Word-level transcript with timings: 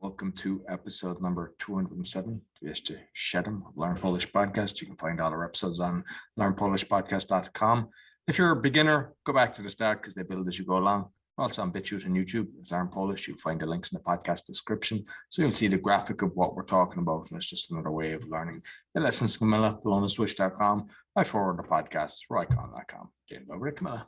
Welcome 0.00 0.32
to 0.38 0.64
episode 0.66 1.20
number 1.20 1.54
207, 1.58 2.40
207 2.58 3.62
of 3.66 3.76
Learn 3.76 3.96
Polish 3.96 4.32
Podcast. 4.32 4.80
You 4.80 4.86
can 4.86 4.96
find 4.96 5.20
all 5.20 5.30
our 5.30 5.44
episodes 5.44 5.78
on 5.78 6.04
learnpolishpodcast.com. 6.38 7.90
If 8.26 8.38
you're 8.38 8.52
a 8.52 8.56
beginner, 8.56 9.12
go 9.24 9.34
back 9.34 9.52
to 9.52 9.62
the 9.62 9.68
start 9.68 10.00
because 10.00 10.14
they 10.14 10.22
build 10.22 10.48
as 10.48 10.58
you 10.58 10.64
go 10.64 10.78
along. 10.78 11.10
Also 11.36 11.60
on 11.60 11.70
BitChute 11.70 12.06
and 12.06 12.16
YouTube. 12.16 12.46
It's 12.58 12.70
Learn 12.70 12.88
Polish. 12.88 13.28
You'll 13.28 13.36
find 13.36 13.60
the 13.60 13.66
links 13.66 13.92
in 13.92 13.98
the 13.98 14.02
podcast 14.02 14.46
description. 14.46 15.04
So 15.28 15.42
you'll 15.42 15.52
see 15.52 15.68
the 15.68 15.76
graphic 15.76 16.22
of 16.22 16.30
what 16.34 16.56
we're 16.56 16.62
talking 16.62 17.02
about. 17.02 17.30
And 17.30 17.36
it's 17.36 17.50
just 17.50 17.70
another 17.70 17.90
way 17.90 18.12
of 18.12 18.26
learning. 18.26 18.62
The 18.94 19.00
lessons 19.02 19.36
Camilla, 19.36 19.78
belonaswish.com. 19.84 20.88
I 21.14 21.24
forward 21.24 21.58
the 21.58 21.68
podcast, 21.68 22.26
roycon.com. 22.30 23.08
Dzień 23.28 23.46
dobry, 23.46 23.72
Camilla. 23.72 24.06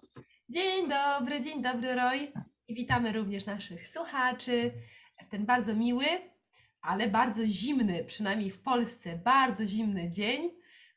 Dzień 0.48 0.88
dobry, 0.88 1.40
dzień 1.40 1.62
dobry 1.62 1.94
Roy. 1.94 2.32
I 2.68 2.74
witamy 2.74 3.12
również 3.12 3.46
naszych 3.46 3.86
słuchaczy 3.86 4.72
ten 5.30 5.46
bardzo 5.46 5.74
miły, 5.74 6.06
ale 6.80 7.08
bardzo 7.08 7.46
zimny, 7.46 8.04
przynajmniej 8.04 8.50
w 8.50 8.62
Polsce, 8.62 9.16
bardzo 9.18 9.66
zimny 9.66 10.10
dzień. 10.10 10.50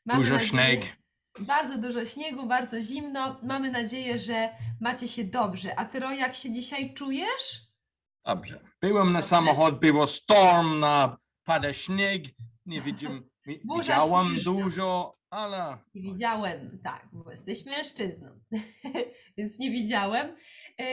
Mamy 0.04 0.20
Dużo 0.22 0.34
nadzieję- 0.34 0.48
śnieg. 0.50 0.96
Bardzo 1.40 1.78
dużo 1.78 2.04
śniegu, 2.04 2.46
bardzo 2.46 2.80
zimno. 2.80 3.40
Mamy 3.42 3.70
nadzieję, 3.70 4.18
że 4.18 4.48
macie 4.80 5.08
się 5.08 5.24
dobrze. 5.24 5.78
A 5.78 5.84
ty 5.84 6.00
Roy, 6.00 6.16
jak 6.16 6.34
się 6.34 6.50
dzisiaj 6.52 6.94
czujesz? 6.94 7.60
Dobrze. 8.24 8.60
Byłem 8.80 9.12
na 9.12 9.22
samochód, 9.22 9.78
było 9.78 10.06
storm, 10.06 10.80
na 10.80 11.16
pada 11.44 11.72
śnieg. 11.72 12.22
Nie 12.66 12.80
widzimy, 12.80 13.22
Burza 13.64 13.94
widziałam 14.00 14.28
śnieżna. 14.28 14.52
dużo, 14.52 15.18
ale 15.30 15.78
Nie 15.94 16.02
widziałem, 16.02 16.78
tak, 16.84 17.08
bo 17.12 17.30
jesteś 17.30 17.64
mężczyzną, 17.64 18.40
więc 19.38 19.58
nie 19.58 19.70
widziałem. 19.70 20.36
Yy, 20.78 20.84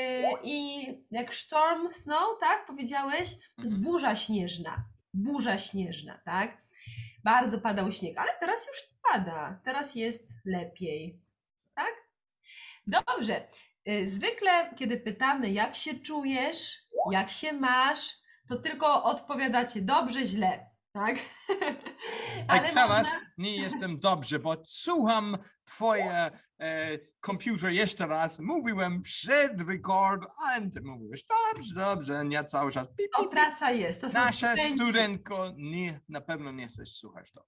I 0.43 0.85
jak 1.11 1.35
storm 1.35 1.91
snow, 1.91 2.39
tak 2.39 2.65
powiedziałeś, 2.67 3.29
to 3.55 3.61
jest 3.61 3.73
Mhm. 3.73 3.81
burza 3.81 4.15
śnieżna. 4.15 4.85
Burza 5.13 5.57
śnieżna, 5.57 6.21
tak? 6.25 6.63
Bardzo 7.23 7.61
padał 7.61 7.91
śnieg, 7.91 8.17
ale 8.17 8.31
teraz 8.39 8.67
już 8.67 8.77
nie 8.91 8.97
pada. 9.11 9.61
Teraz 9.65 9.95
jest 9.95 10.29
lepiej, 10.45 11.21
tak? 11.75 11.93
Dobrze. 12.87 13.47
Yy, 13.85 14.09
Zwykle, 14.09 14.73
kiedy 14.77 14.97
pytamy, 14.97 15.49
jak 15.51 15.75
się 15.75 15.93
czujesz, 15.99 16.77
jak 17.11 17.29
się 17.31 17.53
masz, 17.53 18.09
to 18.49 18.55
tylko 18.55 19.03
odpowiadacie 19.03 19.81
dobrze, 19.81 20.25
źle, 20.25 20.69
tak? 20.93 21.15
tak 22.47 22.71
teraz 22.71 22.75
można- 23.03 23.21
nie 23.37 23.57
jestem 23.57 23.99
dobrze, 23.99 24.39
bo 24.39 24.55
słucham 24.65 25.37
twoje 25.65 26.31
e, 26.59 26.97
komputer 27.19 27.71
jeszcze 27.71 28.07
raz. 28.07 28.39
Mówiłem 28.39 29.01
przed 29.01 29.61
rekord, 29.69 30.23
a 30.45 30.59
ty 30.73 30.81
mówisz 30.81 31.23
dobrze, 31.23 31.75
dobrze, 31.75 32.25
nie 32.25 32.43
cały 32.43 32.71
czas. 32.71 32.87
Pip, 32.87 33.29
praca 33.31 33.71
jest. 33.71 34.01
To 34.01 34.09
są 34.09 34.19
Nasza 34.19 34.47
studenci. 34.53 34.75
studentko, 34.75 35.51
nie, 35.57 35.99
na 36.09 36.21
pewno 36.21 36.51
nie 36.51 36.67
chcesz 36.67 36.93
słuchać 36.93 37.31
to. 37.31 37.45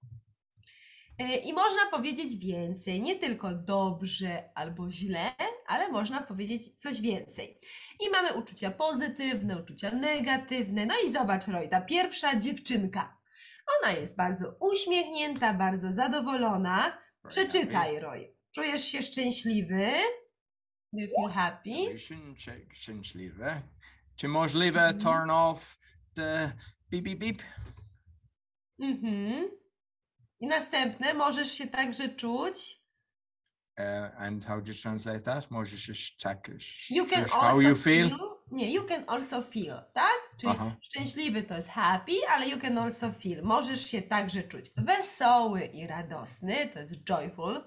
E, 1.18 1.36
I 1.36 1.52
można 1.52 1.90
powiedzieć 1.90 2.36
więcej, 2.46 3.02
nie 3.02 3.16
tylko 3.16 3.54
dobrze 3.54 4.50
albo 4.54 4.90
źle, 4.90 5.32
ale 5.66 5.88
można 5.88 6.22
powiedzieć 6.22 6.80
coś 6.80 7.00
więcej. 7.00 7.60
I 8.00 8.10
mamy 8.10 8.32
uczucia 8.34 8.70
pozytywne, 8.70 9.62
uczucia 9.62 9.90
negatywne. 9.90 10.86
No 10.86 10.94
i 11.04 11.12
zobacz, 11.12 11.46
Roy, 11.46 11.68
ta 11.68 11.80
pierwsza 11.80 12.36
dziewczynka. 12.36 13.16
Ona 13.66 13.92
jest 13.92 14.16
bardzo 14.16 14.56
uśmiechnięta, 14.60 15.54
bardzo 15.54 15.92
zadowolona. 15.92 16.98
Przeczytaj, 17.28 18.00
Roy. 18.00 18.34
Czujesz 18.54 18.84
się 18.84 19.02
szczęśliwy? 19.02 19.92
Do 20.92 21.02
you 21.02 21.08
feel 21.20 21.30
happy? 21.34 21.94
Szczę- 21.98 22.66
Szczęśliwe. 22.74 23.62
Czy 24.16 24.28
możliwe 24.28 24.80
Mhm. 24.80 25.00
turn 25.00 25.30
off 25.30 25.78
the 26.14 26.52
beep, 26.90 27.04
beep, 27.04 27.18
beep? 27.18 27.42
Mhm. 28.80 29.50
I 30.40 30.46
następne, 30.46 31.14
możesz 31.14 31.52
się 31.52 31.66
także 31.66 32.08
czuć. 32.08 32.82
Uh, 33.78 34.20
and 34.22 34.44
how 34.44 34.60
do 34.62 34.72
you 34.72 34.78
translate 34.82 35.20
that? 35.20 35.50
Możesz 35.50 35.82
się 35.82 35.92
tak, 36.22 36.48
You 36.90 37.06
can 37.06 37.20
also 37.24 37.38
how 37.40 37.60
you 37.60 37.76
feel? 37.76 38.18
Nie, 38.50 38.70
you 38.72 38.84
can 38.84 39.04
also 39.06 39.42
feel, 39.42 39.82
tak? 39.92 40.18
Czyli 40.36 40.52
Aha. 40.56 40.76
szczęśliwy 40.82 41.42
to 41.42 41.54
jest 41.54 41.68
happy, 41.68 42.12
ale 42.30 42.48
you 42.48 42.60
can 42.60 42.78
also 42.78 43.12
feel. 43.12 43.42
Możesz 43.42 43.86
się 43.86 44.02
także 44.02 44.42
czuć 44.42 44.70
wesoły 44.76 45.60
i 45.64 45.86
radosny, 45.86 46.66
to 46.72 46.78
jest 46.78 46.94
joyful. 47.10 47.64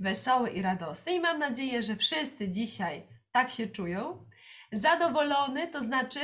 Wesoły 0.00 0.50
i 0.50 0.62
radosny 0.62 1.12
i 1.12 1.20
mam 1.20 1.38
nadzieję, 1.38 1.82
że 1.82 1.96
wszyscy 1.96 2.48
dzisiaj 2.48 3.08
tak 3.32 3.50
się 3.50 3.66
czują. 3.66 4.26
Zadowolony 4.72 5.68
to 5.68 5.82
znaczy 5.82 6.20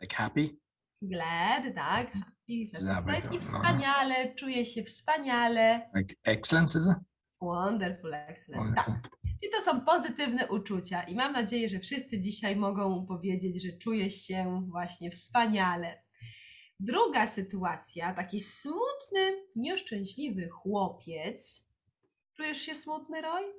Like 0.00 0.16
happy? 0.16 0.56
glad, 1.02 1.62
tak? 1.74 2.12
Happy, 2.12 2.66
satisfied 2.66 2.80
Zabawne. 3.04 3.36
i 3.36 3.38
wspaniale, 3.40 4.34
czuję 4.34 4.66
się 4.66 4.82
wspaniale. 4.82 5.90
Like 5.94 6.14
excellent, 6.24 6.74
is 6.74 6.86
it? 6.86 6.96
Wonderful, 7.40 8.14
excellent. 8.14 8.76
Tak. 8.76 8.90
I 9.44 9.50
to 9.50 9.60
są 9.60 9.80
pozytywne 9.80 10.48
uczucia 10.48 11.02
i 11.02 11.14
mam 11.14 11.32
nadzieję, 11.32 11.68
że 11.68 11.80
wszyscy 11.80 12.20
dzisiaj 12.20 12.56
mogą 12.56 13.06
powiedzieć, 13.06 13.62
że 13.62 13.78
czuję 13.78 14.10
się 14.10 14.66
właśnie 14.70 15.10
wspaniale. 15.10 16.02
Druga 16.80 17.26
sytuacja, 17.26 18.14
taki 18.14 18.40
smutny, 18.40 19.46
nieszczęśliwy 19.56 20.48
chłopiec. 20.48 21.68
Czujesz 22.36 22.58
się 22.58 22.74
smutny, 22.74 23.22
Roy? 23.22 23.54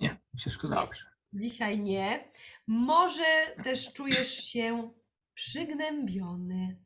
Nie, 0.00 0.16
wszystko 0.38 0.68
dobrze. 0.68 1.04
Dzisiaj 1.32 1.80
nie. 1.80 2.30
Może 2.66 3.56
też 3.64 3.92
czujesz 3.92 4.44
się 4.44 4.92
przygnębiony. 5.34 6.82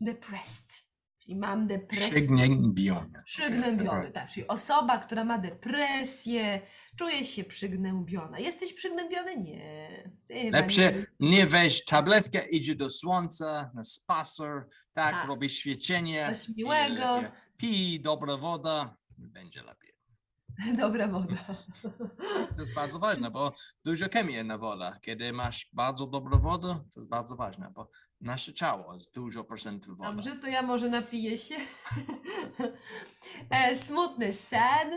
Depressed. 0.00 0.85
Czyli 1.26 1.38
mam 1.38 1.66
depresję. 1.66 2.08
Przygnębiony. 2.10 3.22
Przygnębiony, 3.24 4.10
tak. 4.10 4.30
Czyli 4.30 4.46
osoba, 4.48 4.98
która 4.98 5.24
ma 5.24 5.38
depresję, 5.38 6.60
czuje 6.96 7.24
się 7.24 7.44
przygnębiona. 7.44 8.38
Jesteś 8.38 8.72
przygnębiony? 8.72 9.36
Nie. 9.36 10.10
Lepsze 10.50 10.92
nie 11.20 11.46
weź 11.46 11.84
tabletkę, 11.84 12.48
idzie 12.48 12.74
do 12.74 12.90
słońca, 12.90 13.70
na 13.74 13.84
spacer, 13.84 14.66
tak, 14.92 15.12
Tak. 15.12 15.28
robi 15.28 15.48
świecenie. 15.48 16.26
Coś 16.34 16.48
miłego. 16.56 17.20
i, 17.20 17.24
e, 17.24 17.32
Pij, 17.56 18.00
dobra 18.00 18.36
woda, 18.36 18.96
będzie 19.18 19.62
lepiej. 19.62 19.94
Dobra 20.82 21.08
woda. 21.08 21.36
To 22.56 22.60
jest 22.60 22.74
bardzo 22.74 22.98
ważne, 22.98 23.30
bo 23.30 23.52
dużo 23.84 24.06
chemii 24.12 24.44
na 24.44 24.58
woda. 24.58 24.98
Kiedy 25.02 25.32
masz 25.32 25.70
bardzo 25.72 26.06
dobrą 26.06 26.38
wodę, 26.40 26.68
to 26.94 27.00
jest 27.00 27.08
bardzo 27.08 27.36
ważne, 27.36 27.70
bo 27.74 27.90
nasze 28.20 28.52
ciało 28.54 28.94
jest 28.94 29.14
dużo 29.14 29.44
procentów 29.44 29.98
wody. 29.98 30.10
Dobrze, 30.12 30.36
to 30.36 30.46
ja 30.46 30.62
może 30.62 30.88
napiję 30.88 31.38
się. 31.38 31.54
E, 33.50 33.76
Smutny, 33.76 34.32
sad, 34.32 34.88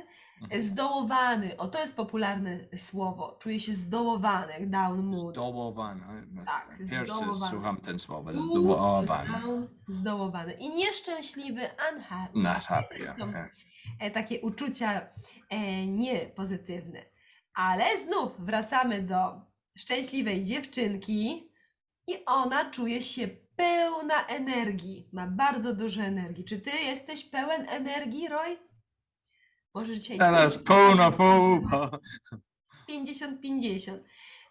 Mhm. 0.42 0.62
zdołowany. 0.62 1.58
O, 1.58 1.68
to 1.68 1.80
jest 1.80 1.96
popularne 1.96 2.60
słowo. 2.76 3.38
Czuję 3.42 3.60
się 3.60 3.74
zdołowany, 3.74 4.54
jak 4.54 4.70
down 4.70 5.04
mood. 5.04 5.34
Zdołowany. 5.36 6.28
Tak, 6.46 6.78
Pierwszy 6.78 7.06
zdołowany. 7.16 7.50
słucham 7.52 7.78
ten 7.82 8.00
słowo, 8.00 8.32
zdołowany. 8.32 9.30
down, 9.32 9.68
Zdołowany. 9.88 10.54
I 10.54 10.70
nieszczęśliwy, 10.70 11.62
unhappy. 11.94 13.00
To 13.00 13.24
są 13.24 13.30
okay. 13.30 13.50
e, 14.00 14.12
takie 14.12 14.42
uczucia 14.42 15.02
e, 15.50 15.88
niepozytywne. 15.88 17.06
Ale 17.54 17.98
znów 18.00 18.46
wracamy 18.46 19.02
do 19.02 19.42
szczęśliwej 19.78 20.46
dziewczynki 20.46 21.49
i 22.10 22.26
ona 22.26 22.72
czuje 22.72 23.02
się 23.02 23.28
pełna 23.56 24.26
energii. 24.26 25.10
Ma 25.12 25.28
bardzo 25.28 25.74
dużo 25.76 26.02
energii. 26.02 26.46
Czy 26.46 26.60
ty 26.62 26.72
jesteś 26.72 27.24
pełen 27.30 27.70
energii, 27.70 28.28
Roy? 28.28 28.58
Może 29.74 29.94
dzisiaj 30.00 30.18
Teraz 30.18 30.58
pół 30.58 30.96
na 30.96 31.12
pół. 31.12 31.62
bo- 31.72 32.00
50-50. 32.90 34.00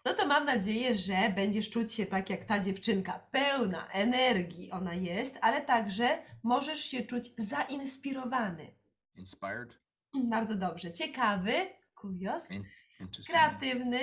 No 0.05 0.13
to 0.13 0.27
mam 0.27 0.45
nadzieję, 0.45 0.95
że 0.97 1.33
będziesz 1.35 1.69
czuć 1.69 1.93
się 1.93 2.05
tak 2.05 2.29
jak 2.29 2.45
ta 2.45 2.59
dziewczynka, 2.59 3.19
pełna 3.31 3.87
energii 3.87 4.71
ona 4.71 4.93
jest, 4.93 5.37
ale 5.41 5.61
także 5.61 6.23
możesz 6.43 6.79
się 6.79 7.01
czuć 7.03 7.29
zainspirowany. 7.37 8.75
Inspired, 9.15 9.79
Bardzo 10.13 10.55
dobrze. 10.55 10.91
Ciekawy, 10.91 11.53
curious, 12.01 12.51
in- 12.51 12.63
interesting, 12.99 13.27
kreatywny 13.37 13.99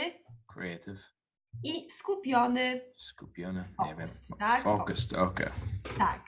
creative, 0.55 1.01
i 1.65 1.91
skupiony. 1.91 2.81
skupiony, 2.97 3.69
nie 3.85 3.95
wiem. 3.97 4.09
Tak? 4.39 4.63
Focused, 4.63 5.13
okay. 5.13 5.51
Tak. 5.99 6.25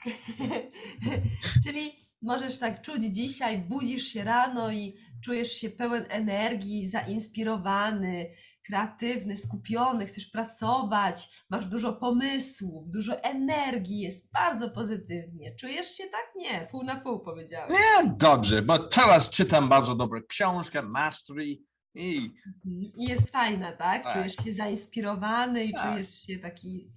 Czyli 1.65 1.91
możesz 2.21 2.59
tak 2.59 2.81
czuć 2.81 3.03
dzisiaj, 3.03 3.57
budzisz 3.57 4.03
się 4.03 4.23
rano 4.23 4.71
i 4.71 4.97
czujesz 5.25 5.51
się 5.51 5.69
pełen 5.69 6.05
energii, 6.09 6.87
zainspirowany, 6.87 8.31
kreatywny, 8.69 9.37
skupiony, 9.37 10.05
chcesz 10.05 10.25
pracować, 10.25 11.43
masz 11.49 11.65
dużo 11.65 11.93
pomysłów, 11.93 12.89
dużo 12.89 13.23
energii, 13.23 13.99
jest 13.99 14.31
bardzo 14.31 14.69
pozytywnie. 14.69 15.55
Czujesz 15.55 15.87
się 15.87 16.03
tak? 16.03 16.25
Nie, 16.35 16.67
pół 16.71 16.83
na 16.83 16.95
pół 16.95 17.19
powiedziałem. 17.19 17.71
Nie, 17.71 18.11
dobrze, 18.17 18.61
bo 18.61 18.77
teraz 18.77 19.29
czytam 19.29 19.69
bardzo 19.69 19.95
dobrą 19.95 20.21
książkę, 20.27 20.81
Mastery 20.81 21.57
i 21.95 22.17
Mhm. 22.47 22.91
I 22.95 23.03
jest 23.09 23.29
fajna, 23.29 23.71
tak? 23.71 24.03
Tak. 24.03 24.13
Czujesz 24.13 24.35
się 24.45 24.51
zainspirowany 24.51 25.65
i 25.65 25.73
Tak. 25.73 25.93
czujesz 25.93 26.21
się 26.21 26.39
taki 26.39 26.91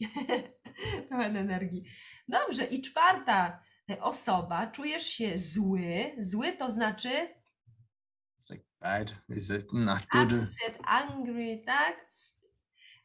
Pełen 1.08 1.36
energii. 1.36 1.84
Dobrze, 2.28 2.64
i 2.64 2.82
czwarta 2.82 3.62
osoba, 4.00 4.66
czujesz 4.66 5.02
się 5.06 5.38
zły. 5.38 6.14
Zły 6.18 6.52
to 6.52 6.70
znaczy 6.70 7.08
It's 7.08 8.50
like 8.50 8.64
bad. 8.80 9.14
Is 9.36 9.50
it 9.50 9.72
not 9.72 10.06
good? 10.12 10.32
upset, 10.32 10.78
angry, 10.84 11.62
tak? 11.66 12.08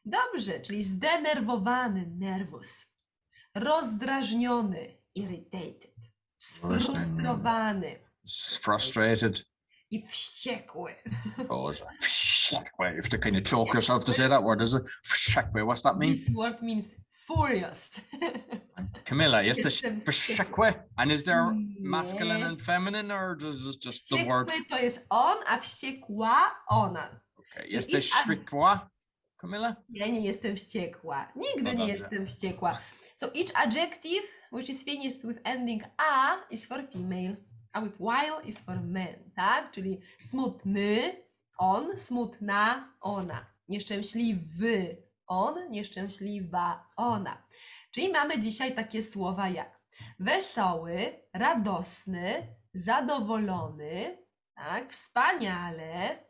Dobrze, 0.04 0.60
czyli 0.60 0.82
zdenerwowany, 0.82 2.06
nervous. 2.18 2.94
Rozdrażniony, 3.54 4.98
irritated. 5.14 5.94
Sfrustrowany 6.36 7.98
frustrated. 8.62 9.44
I 9.94 10.02
wściekły. 10.06 10.94
Boże. 11.48 11.86
Wściekły. 12.00 12.86
You 12.88 13.02
have 13.02 13.08
to 13.08 13.18
kind 13.18 13.36
of 13.36 13.50
choke 13.50 13.74
yourself 13.74 14.04
to 14.04 14.12
say 14.12 14.28
that 14.28 14.42
word, 14.42 14.62
is 14.62 14.74
it? 14.74 14.82
Wściekły. 15.02 15.62
What's 15.62 15.82
that 15.82 15.98
mean? 15.98 16.14
This 16.14 16.30
word 16.34 16.62
means 16.62 16.84
furious. 17.10 18.00
Camilla, 19.04 19.42
jesteś 19.42 19.82
Jestem 19.82 20.00
wściekły? 20.12 20.72
And 20.96 21.12
is 21.12 21.24
there 21.24 21.52
Nie. 21.54 21.88
masculine 21.88 22.46
and 22.46 22.62
feminine 22.62 23.14
or 23.14 23.36
is 23.36 23.76
it 23.76 23.84
just 23.84 24.08
the 24.08 24.24
word? 24.24 24.48
Wściekły 24.48 24.68
to 24.70 24.78
jest 24.78 25.06
on, 25.10 25.36
a 25.46 25.58
wściekła 25.60 26.50
ona. 26.68 27.20
Okay. 27.38 27.66
Jesteś 27.66 28.08
i- 28.10 28.12
a- 28.14 28.16
wściekła? 28.22 28.90
Camilla? 29.36 29.76
Ja 29.90 30.06
nie 30.06 30.20
jestem 30.20 30.56
wściekła. 30.56 31.28
Nigdy 31.36 31.62
No 31.62 31.70
nie 31.70 31.76
dobrze. 31.76 31.92
jestem 31.92 32.26
wściekła. 32.26 32.78
So 33.16 33.26
each 33.26 33.66
adjective 33.66 34.22
which 34.52 34.68
is 34.70 34.84
finished 34.84 35.26
with 35.26 35.40
ending 35.44 35.82
a 35.98 36.36
is 36.50 36.66
for 36.66 36.82
female, 36.92 37.36
a 37.74 37.80
with 37.80 37.98
while 37.98 38.40
is 38.44 38.58
for 38.60 38.80
men, 38.80 39.30
tak? 39.36 39.70
Czyli 39.70 40.00
smutny, 40.18 41.16
on, 41.58 41.98
smutna, 41.98 42.94
ona. 43.00 43.46
Nieszczęśliwy, 43.68 45.02
on, 45.26 45.70
nieszczęśliwa, 45.70 46.90
ona. 46.96 47.46
Czyli 47.90 48.12
mamy 48.12 48.40
dzisiaj 48.40 48.74
takie 48.74 49.02
słowa 49.02 49.48
jak 49.48 49.80
wesoły, 50.18 51.12
radosny, 51.32 52.56
zadowolony, 52.72 54.18
tak? 54.54 54.92
Wspaniale, 54.92 56.24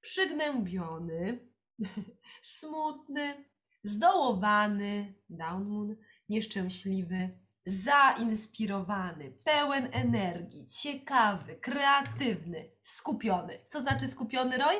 przygnębiony, 0.00 1.48
smutny, 2.42 3.44
zdołowany, 3.82 5.14
down 5.28 5.64
moon, 5.64 5.96
nieszczęśliwy, 6.28 7.38
zainspirowany, 7.70 9.32
pełen 9.44 9.88
energii, 9.92 10.66
ciekawy, 10.66 11.56
kreatywny, 11.56 12.70
skupiony. 12.82 13.58
Co 13.66 13.80
znaczy 13.80 14.08
skupiony, 14.08 14.58
Roy? 14.58 14.76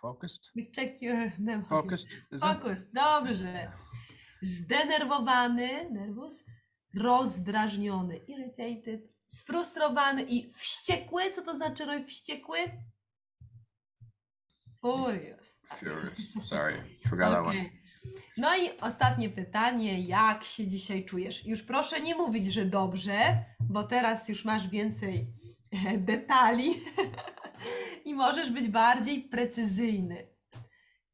Focused? 0.00 0.52
We 0.56 0.62
check 0.76 1.02
your 1.02 1.32
memory. 1.38 1.68
Focused? 1.68 2.08
Fokus, 2.40 2.90
dobrze. 2.92 3.72
Zdenerwowany, 4.42 5.90
nervous, 5.90 6.44
rozdrażniony, 6.94 8.16
irritated, 8.16 9.00
sfrustrowany 9.26 10.22
i 10.22 10.52
wściekły. 10.52 11.30
Co 11.30 11.42
to 11.42 11.56
znaczy, 11.56 11.84
Roy, 11.84 12.04
wściekły? 12.04 12.58
Furious. 14.80 15.60
Furious. 15.78 16.18
Sorry. 16.42 16.98
Forgot 17.08 17.32
that 17.32 17.46
one. 17.46 17.83
No 18.36 18.56
i 18.56 18.80
ostatnie 18.80 19.30
pytanie, 19.30 20.00
jak 20.00 20.44
się 20.44 20.66
dzisiaj 20.66 21.04
czujesz? 21.04 21.46
Już 21.46 21.62
proszę 21.62 22.00
nie 22.00 22.14
mówić, 22.14 22.46
że 22.46 22.64
dobrze, 22.64 23.44
bo 23.60 23.82
teraz 23.84 24.28
już 24.28 24.44
masz 24.44 24.68
więcej 24.68 25.32
e, 25.86 25.98
detali 25.98 26.74
i 28.04 28.14
możesz 28.14 28.50
być 28.50 28.68
bardziej 28.68 29.22
precyzyjny. 29.22 30.26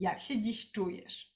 Jak 0.01 0.21
się 0.21 0.41
dziś 0.41 0.71
czujesz? 0.73 1.31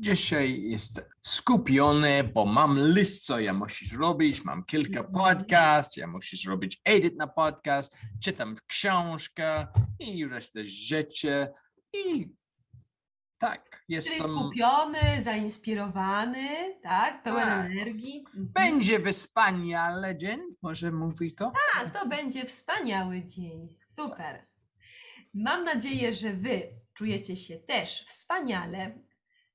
Dzisiaj 0.00 0.62
jestem 0.62 1.04
skupiony, 1.22 2.24
bo 2.24 2.46
mam 2.46 2.78
list, 2.94 3.24
co 3.26 3.40
ja 3.40 3.52
musisz 3.54 3.92
robić. 3.92 4.44
Mam 4.44 4.64
kilka 4.64 5.00
Mhm. 5.00 5.14
podcast, 5.14 5.96
ja 5.96 6.06
musisz 6.06 6.44
robić 6.46 6.80
edit 6.84 7.16
na 7.16 7.26
podcast, 7.26 7.96
czytam 8.22 8.54
książkę 8.66 9.66
i 9.98 10.26
resztę 10.26 10.64
rzeczy. 10.66 11.46
I 11.92 12.28
tak, 13.38 13.70
Czyli 13.70 13.94
jestem. 13.96 14.16
skupiony, 14.18 15.20
zainspirowany, 15.20 16.48
tak? 16.82 17.22
Pełen 17.22 17.44
Tak. 17.48 17.66
energii. 17.70 18.24
Mhm. 18.26 18.48
Będzie 18.54 19.12
wspaniale 19.12 20.18
dzień, 20.18 20.40
może 20.62 20.92
mówi 20.92 21.34
to? 21.34 21.52
Tak, 21.74 21.90
to 22.00 22.08
będzie 22.08 22.44
wspaniały 22.44 23.24
dzień. 23.24 23.68
Super. 23.88 24.46
Mam 25.34 25.64
nadzieję, 25.64 26.14
że 26.14 26.32
Wy 26.32 26.62
czujecie 26.94 27.36
się 27.36 27.56
też 27.56 28.04
wspaniale, 28.06 28.98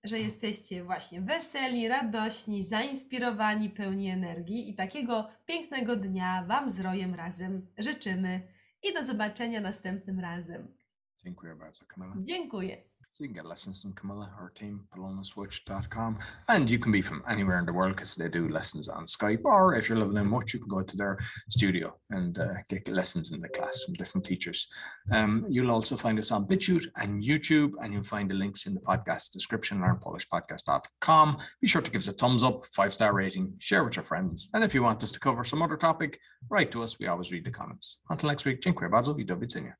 że 0.03 0.19
jesteście 0.19 0.83
właśnie 0.83 1.21
weseli, 1.21 1.87
radośni, 1.87 2.63
zainspirowani, 2.63 3.69
pełni 3.69 4.09
energii 4.09 4.69
i 4.69 4.75
takiego 4.75 5.29
pięknego 5.45 5.95
dnia 5.95 6.45
Wam 6.47 6.69
z 6.69 6.79
Rojem 6.79 7.15
razem 7.15 7.67
życzymy 7.77 8.47
i 8.83 8.93
do 8.93 9.05
zobaczenia 9.05 9.61
następnym 9.61 10.19
razem. 10.19 10.75
Dziękuję 11.23 11.55
bardzo, 11.55 11.85
Camilla. 11.85 12.15
Dziękuję. 12.21 12.83
So 13.13 13.25
you 13.25 13.27
can 13.27 13.35
get 13.35 13.45
lessons 13.45 13.81
from 13.81 13.91
Camilla, 13.91 14.31
her 14.37 14.53
team, 14.55 14.85
polonaswitch.com. 14.95 16.19
And 16.47 16.69
you 16.69 16.79
can 16.79 16.93
be 16.93 17.01
from 17.01 17.21
anywhere 17.27 17.59
in 17.59 17.65
the 17.65 17.73
world 17.73 17.97
because 17.97 18.15
they 18.15 18.29
do 18.29 18.47
lessons 18.47 18.87
on 18.87 19.05
Skype. 19.05 19.41
Or 19.43 19.75
if 19.75 19.89
you're 19.89 19.97
living 19.97 20.15
in 20.15 20.27
Much, 20.27 20.53
you 20.53 20.59
can 20.59 20.69
go 20.69 20.81
to 20.81 20.95
their 20.95 21.17
studio 21.49 21.93
and 22.09 22.37
uh, 22.37 22.53
get 22.69 22.87
lessons 22.87 23.33
in 23.33 23.41
the 23.41 23.49
class 23.49 23.83
from 23.83 23.95
different 23.95 24.25
teachers. 24.25 24.65
Um, 25.11 25.45
you'll 25.49 25.71
also 25.71 25.97
find 25.97 26.19
us 26.19 26.31
on 26.31 26.47
BitChute 26.47 26.87
and 26.95 27.21
YouTube, 27.21 27.73
and 27.83 27.93
you'll 27.93 28.03
find 28.03 28.31
the 28.31 28.35
links 28.35 28.65
in 28.65 28.73
the 28.73 28.79
podcast 28.79 29.33
description, 29.33 29.79
learnpolishpodcast.com. 29.79 31.37
Be 31.59 31.67
sure 31.67 31.81
to 31.81 31.91
give 31.91 31.99
us 31.99 32.07
a 32.07 32.13
thumbs 32.13 32.43
up, 32.43 32.65
five 32.67 32.93
star 32.93 33.13
rating, 33.13 33.53
share 33.59 33.83
with 33.83 33.97
your 33.97 34.05
friends. 34.05 34.47
And 34.53 34.63
if 34.63 34.73
you 34.73 34.83
want 34.83 35.03
us 35.03 35.11
to 35.11 35.19
cover 35.19 35.43
some 35.43 35.61
other 35.61 35.75
topic, 35.75 36.17
write 36.49 36.71
to 36.71 36.81
us. 36.81 36.97
We 36.97 37.07
always 37.07 37.29
read 37.33 37.43
the 37.43 37.51
comments. 37.51 37.97
Until 38.09 38.29
next 38.29 38.45
week, 38.45 38.61
dziękuję 38.61 38.89
bardzo 38.89 39.17
i 39.17 39.25
do. 39.25 39.35
Do 39.35 39.41
widzenia. 39.41 39.75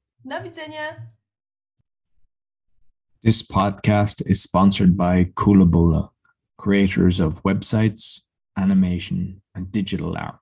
This 3.24 3.44
podcast 3.44 4.28
is 4.28 4.42
sponsored 4.42 4.98
by 4.98 5.26
Kulabula, 5.36 6.10
creators 6.58 7.20
of 7.20 7.44
websites, 7.44 8.22
animation, 8.58 9.44
and 9.54 9.72
digital 9.72 10.18
art. 10.18 10.40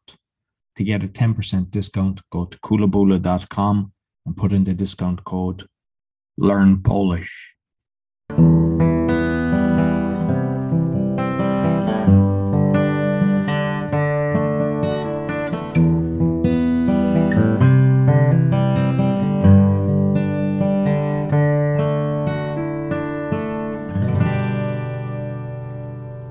To 0.78 0.86
get 0.86 1.04
a 1.04 1.10
10% 1.10 1.72
discount, 1.72 2.22
go 2.32 2.46
to 2.46 2.58
kulabula.com 2.60 3.92
and 4.26 4.38
put 4.38 4.54
in 4.54 4.64
the 4.64 4.74
discount 4.74 5.26
code 5.26 5.68
Learn 6.38 6.82
Polish. 6.82 7.54